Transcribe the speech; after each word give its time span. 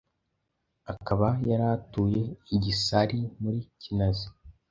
akaba 0.93 1.27
yari 1.49 1.65
atuye 1.75 2.21
i 2.55 2.57
Gisali 2.63 3.17
muri 3.41 3.59
Kinazi 3.81 4.27